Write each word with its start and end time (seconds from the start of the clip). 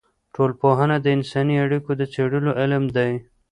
ټولنپوهنه 0.33 0.95
د 1.01 1.07
انساني 1.17 1.55
اړیکو 1.65 1.91
د 1.99 2.01
څېړلو 2.13 2.51
علم 2.61 2.83
دی. 2.95 3.11